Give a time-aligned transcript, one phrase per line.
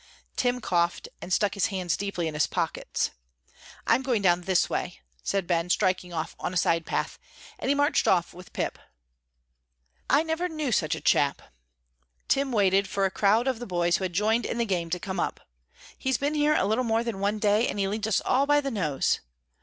[0.35, 3.11] Tim coughed and stuck his hands deeply in his pockets.
[3.85, 7.19] "I'm going down this way," said Ben, striking off on a side path,
[7.59, 8.79] and he marched off with pip.
[10.09, 11.43] "I never knew such a chap,"
[12.27, 14.99] Tim waited for a crowd of the boys who had joined in the game to
[14.99, 15.39] come up;
[15.99, 18.59] "he's been here a little more than one day, and he leads us all by
[18.59, 19.19] the nose.